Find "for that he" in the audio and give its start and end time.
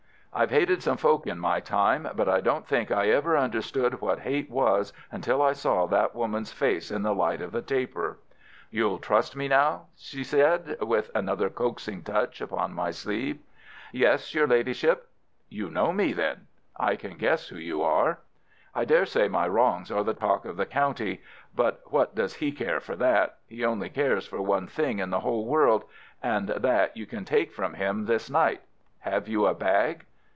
22.79-23.65